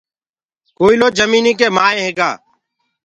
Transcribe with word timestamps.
ڪوئلو 0.77 1.07
جميٚنيٚ 1.17 1.57
ڪي 1.59 1.67
مآئينٚ 1.75 2.03
هيگآ 2.05 2.29